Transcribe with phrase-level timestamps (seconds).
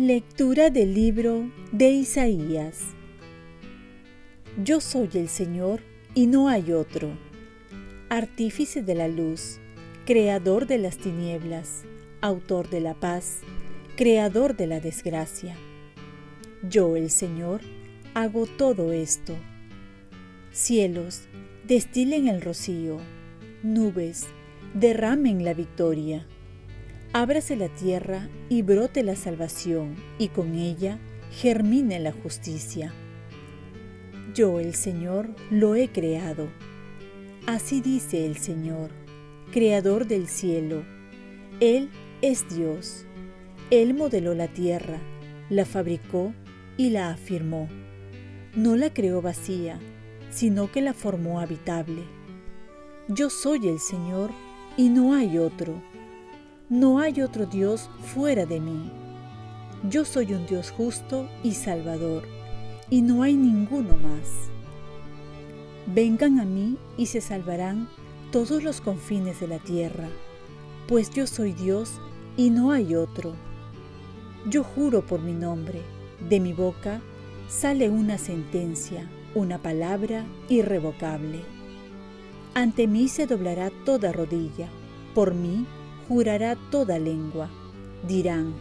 [0.00, 2.78] Lectura del libro de Isaías.
[4.64, 5.82] Yo soy el Señor
[6.14, 7.10] y no hay otro,
[8.08, 9.58] artífice de la luz,
[10.06, 11.82] creador de las tinieblas,
[12.22, 13.40] autor de la paz,
[13.94, 15.54] creador de la desgracia.
[16.62, 17.60] Yo, el Señor,
[18.14, 19.36] hago todo esto.
[20.52, 21.22] Cielos,
[21.66, 22.98] destilen el rocío,
[23.62, 24.26] nubes,
[24.74, 26.26] derramen la victoria
[27.12, 30.98] ábrase la tierra y brote la salvación, y con ella
[31.32, 32.92] germine la justicia.
[34.34, 36.48] Yo, el Señor, lo he creado.
[37.46, 38.90] Así dice el Señor,
[39.52, 40.84] Creador del cielo.
[41.58, 41.90] Él
[42.22, 43.06] es Dios.
[43.70, 44.98] Él modeló la tierra,
[45.48, 46.32] la fabricó
[46.80, 47.68] y la afirmó.
[48.54, 49.78] No la creó vacía,
[50.30, 52.04] sino que la formó habitable.
[53.08, 54.30] Yo soy el Señor
[54.76, 55.80] y no hay otro
[56.70, 58.92] no hay otro Dios fuera de mí.
[59.90, 62.22] Yo soy un Dios justo y salvador,
[62.90, 64.28] y no hay ninguno más.
[65.92, 67.88] Vengan a mí y se salvarán
[68.30, 70.08] todos los confines de la tierra,
[70.86, 72.00] pues yo soy Dios
[72.36, 73.34] y no hay otro.
[74.46, 75.82] Yo juro por mi nombre,
[76.28, 77.00] de mi boca
[77.48, 81.40] sale una sentencia, una palabra irrevocable.
[82.54, 84.68] Ante mí se doblará toda rodilla,
[85.14, 85.66] por mí
[86.08, 87.48] jurará toda lengua.
[88.06, 88.54] Dirán,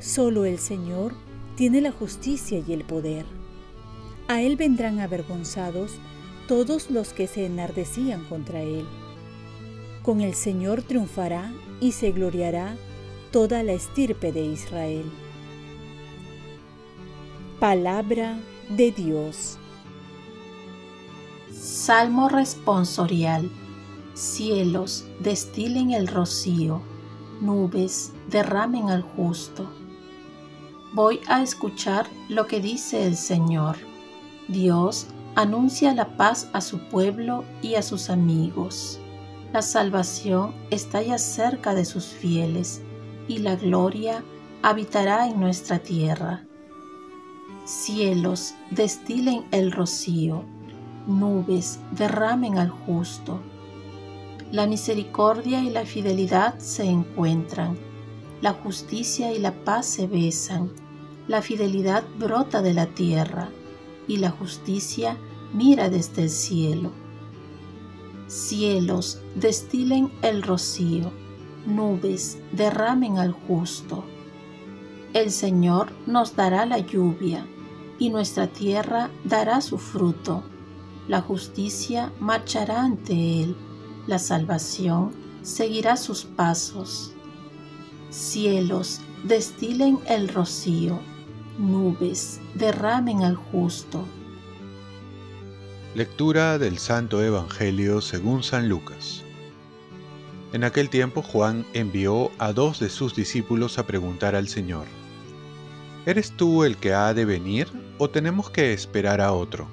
[0.00, 1.14] solo el Señor
[1.56, 3.24] tiene la justicia y el poder.
[4.28, 5.92] A Él vendrán avergonzados
[6.48, 8.84] todos los que se enardecían contra Él.
[10.02, 12.76] Con el Señor triunfará y se gloriará
[13.30, 15.04] toda la estirpe de Israel.
[17.60, 19.56] Palabra de Dios.
[21.50, 23.50] Salmo responsorial
[24.12, 26.82] Cielos, destilen el rocío,
[27.40, 29.70] nubes, derramen al justo.
[30.92, 33.76] Voy a escuchar lo que dice el Señor.
[34.48, 39.00] Dios anuncia la paz a su pueblo y a sus amigos.
[39.54, 42.82] La salvación está ya cerca de sus fieles
[43.28, 44.22] y la gloria
[44.62, 46.45] habitará en nuestra tierra.
[47.66, 50.44] Cielos, destilen el rocío,
[51.06, 53.42] nubes, derramen al justo
[54.52, 57.76] la misericordia y la fidelidad se encuentran,
[58.40, 60.70] la justicia y la paz se besan,
[61.26, 63.48] la fidelidad brota de la tierra
[64.06, 65.16] y la justicia
[65.52, 66.92] mira desde el cielo.
[68.28, 71.10] Cielos, destilen el rocío,
[71.66, 74.04] nubes, derramen al justo.
[75.12, 77.46] El Señor nos dará la lluvia
[77.98, 80.42] y nuestra tierra dará su fruto.
[81.08, 83.56] La justicia marchará ante Él
[84.06, 85.12] la salvación
[85.42, 87.12] seguirá sus pasos.
[88.10, 91.00] Cielos, destilen el rocío,
[91.58, 94.04] nubes, derramen al justo.
[95.94, 99.24] Lectura del Santo Evangelio según San Lucas.
[100.52, 104.86] En aquel tiempo Juan envió a dos de sus discípulos a preguntar al Señor,
[106.06, 107.66] ¿Eres tú el que ha de venir
[107.98, 109.66] o tenemos que esperar a otro?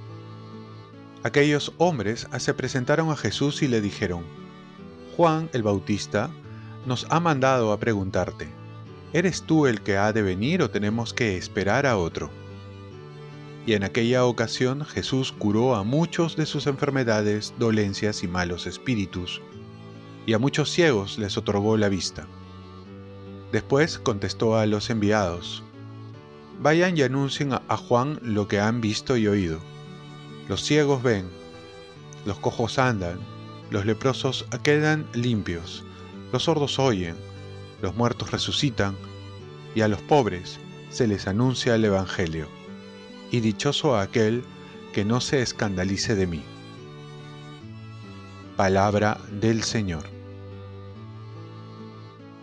[1.22, 4.24] Aquellos hombres se presentaron a Jesús y le dijeron,
[5.16, 6.32] Juan el Bautista
[6.88, 8.50] nos ha mandado a preguntarte,
[9.14, 12.32] ¿eres tú el que ha de venir o tenemos que esperar a otro?
[13.68, 19.40] Y en aquella ocasión Jesús curó a muchos de sus enfermedades, dolencias y malos espíritus,
[20.26, 22.26] y a muchos ciegos les otorgó la vista.
[23.52, 25.64] Después contestó a los enviados,
[26.60, 29.60] Vayan y anuncien a Juan lo que han visto y oído
[30.48, 31.26] los ciegos ven,
[32.26, 33.20] los cojos andan,
[33.70, 35.84] los leprosos quedan limpios,
[36.32, 37.16] los sordos oyen,
[37.82, 38.96] los muertos resucitan,
[39.74, 40.60] y a los pobres
[40.90, 42.48] se les anuncia el Evangelio.
[43.32, 44.44] Y dichoso aquel
[44.94, 46.44] que no se escandalice de mí.
[48.56, 50.04] Palabra del Señor.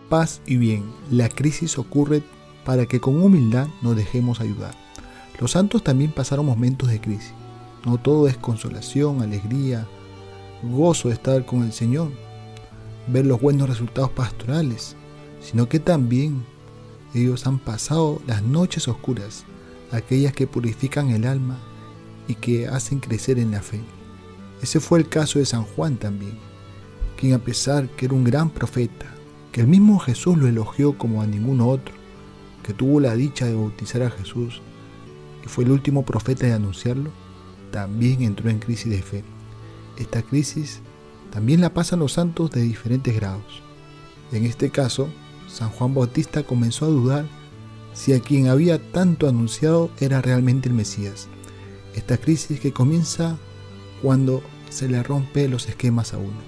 [0.09, 2.21] Paz y bien, la crisis ocurre
[2.65, 4.73] para que con humildad nos dejemos ayudar.
[5.39, 7.33] Los santos también pasaron momentos de crisis
[7.85, 9.87] no todo es consolación, alegría,
[10.63, 12.11] gozo de estar con el Señor,
[13.07, 14.95] ver los buenos resultados pastorales,
[15.41, 16.45] sino que también
[17.15, 19.45] ellos han pasado las noches oscuras,
[19.91, 21.57] aquellas que purifican el alma
[22.27, 23.81] y que hacen crecer en la fe.
[24.61, 26.37] Ese fue el caso de San Juan también,
[27.17, 29.07] quien a pesar que era un gran profeta,
[29.51, 31.95] que el mismo Jesús lo elogió como a ningún otro,
[32.63, 34.61] que tuvo la dicha de bautizar a Jesús,
[35.43, 37.11] y fue el último profeta de anunciarlo,
[37.71, 39.23] también entró en crisis de fe.
[39.97, 40.81] Esta crisis
[41.31, 43.61] también la pasan los santos de diferentes grados.
[44.31, 45.09] En este caso,
[45.47, 47.25] San Juan Bautista comenzó a dudar
[47.93, 51.27] si a quien había tanto anunciado era realmente el Mesías.
[51.95, 53.37] Esta crisis que comienza
[54.01, 56.39] cuando se le rompe los esquemas a uno,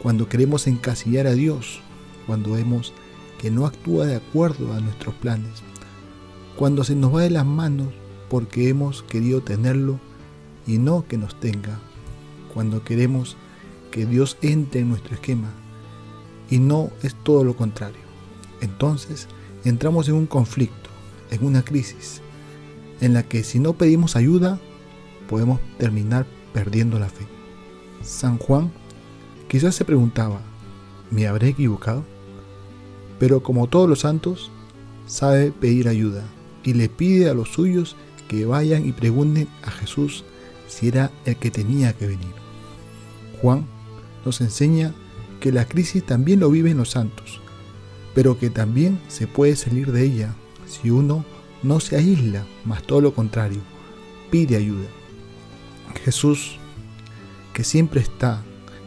[0.00, 1.80] cuando queremos encasillar a Dios,
[2.26, 2.92] cuando vemos
[3.38, 5.62] que no actúa de acuerdo a nuestros planes,
[6.56, 7.88] cuando se nos va de las manos
[8.28, 10.00] porque hemos querido tenerlo
[10.66, 11.78] y no que nos tenga,
[12.52, 13.36] cuando queremos
[13.90, 15.50] que Dios entre en nuestro esquema
[16.50, 18.00] y no es todo lo contrario.
[18.60, 19.28] Entonces
[19.64, 20.90] entramos en un conflicto,
[21.30, 22.20] en una crisis,
[23.00, 24.58] en la que si no pedimos ayuda,
[25.28, 27.26] podemos terminar perdiendo la fe.
[28.02, 28.72] San Juan
[29.48, 30.40] quizás se preguntaba,
[31.10, 32.04] ¿me habré equivocado?
[33.18, 34.50] Pero como todos los santos,
[35.06, 36.24] sabe pedir ayuda
[36.62, 37.96] y le pide a los suyos
[38.28, 40.24] que vayan y pregunten a Jesús
[40.68, 42.34] si era el que tenía que venir.
[43.40, 43.66] Juan
[44.24, 44.92] nos enseña
[45.40, 47.40] que la crisis también lo viven los santos,
[48.14, 50.34] pero que también se puede salir de ella
[50.66, 51.24] si uno
[51.62, 53.60] no se aísla, más todo lo contrario,
[54.30, 54.86] pide ayuda.
[56.04, 56.58] Jesús,
[57.52, 58.42] que siempre está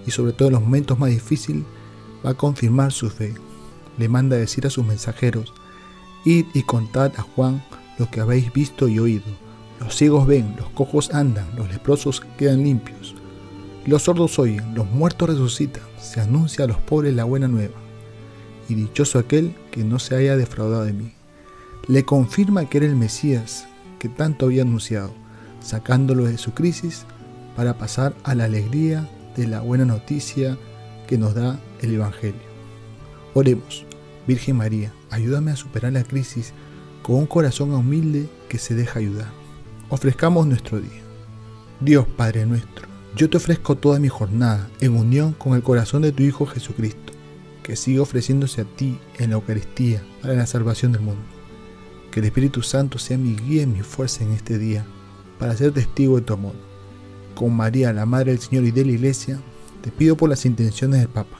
[0.06, 1.64] y sobre todo en los momentos más difíciles,
[2.26, 3.34] va a confirmar su fe.
[4.02, 5.54] Le manda decir a sus mensajeros,
[6.26, 7.64] id y contad a Juan
[8.00, 9.26] lo que habéis visto y oído.
[9.80, 13.14] Los ciegos ven, los cojos andan, los leprosos quedan limpios,
[13.86, 17.76] los sordos oyen, los muertos resucitan, se anuncia a los pobres la buena nueva.
[18.68, 21.14] Y dichoso aquel que no se haya defraudado de mí.
[21.88, 23.68] Le confirma que era el Mesías
[24.00, 25.14] que tanto había anunciado,
[25.60, 27.06] sacándolo de su crisis
[27.56, 29.08] para pasar a la alegría
[29.38, 30.58] de la buena noticia
[31.06, 32.50] que nos da el Evangelio.
[33.36, 33.86] Oremos,
[34.28, 36.54] Virgen María, ayúdame a superar la crisis
[37.02, 39.32] con un corazón humilde que se deja ayudar.
[39.90, 41.02] Ofrezcamos nuestro día.
[41.80, 46.12] Dios Padre nuestro, yo te ofrezco toda mi jornada en unión con el corazón de
[46.12, 47.14] tu Hijo Jesucristo,
[47.64, 51.24] que sigue ofreciéndose a ti en la Eucaristía para la salvación del mundo.
[52.12, 54.86] Que el Espíritu Santo sea mi guía y mi fuerza en este día
[55.40, 56.54] para ser testigo de tu amor.
[57.34, 59.40] Con María, la Madre del Señor y de la Iglesia,
[59.82, 61.40] te pido por las intenciones del Papa.